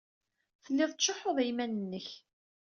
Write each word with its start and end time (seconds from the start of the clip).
Tellid 0.63 0.89
tettcuḥḥud 0.91 1.37
i 1.39 1.45
yiman-nnek. 1.47 2.07